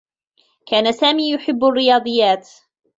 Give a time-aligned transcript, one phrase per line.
[0.67, 2.49] كان سامي يحبّ الرّياضيّات.